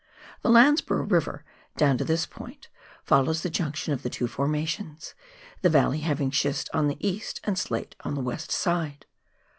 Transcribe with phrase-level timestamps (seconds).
[0.41, 1.45] The Landsborough River,
[1.77, 2.69] down to this point,
[3.03, 5.13] follows the junction of the two formations,
[5.61, 9.05] the valley having schist on the east and slate on the west side.